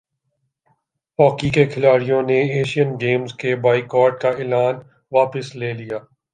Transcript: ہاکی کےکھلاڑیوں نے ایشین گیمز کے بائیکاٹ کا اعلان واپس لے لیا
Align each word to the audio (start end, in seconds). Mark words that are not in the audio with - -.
ہاکی 1.19 1.49
کےکھلاڑیوں 1.49 2.21
نے 2.21 2.39
ایشین 2.53 2.89
گیمز 3.01 3.33
کے 3.33 3.55
بائیکاٹ 3.63 4.21
کا 4.21 4.29
اعلان 4.31 4.75
واپس 5.11 5.55
لے 5.55 5.71
لیا 5.73 5.97